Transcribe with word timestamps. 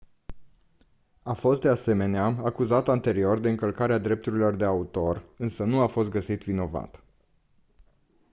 a 1.23 1.33
fost 1.33 1.61
de 1.61 1.67
asemenea 1.69 2.23
acuzat 2.23 2.87
anterior 2.87 3.39
de 3.39 3.49
încălcarea 3.49 3.97
drepturilor 3.97 4.55
de 4.55 4.65
autor 4.65 5.23
însă 5.37 5.63
nu 5.63 5.79
a 5.79 5.87
fost 5.87 6.09
găsit 6.09 6.43
vinovat 6.43 7.03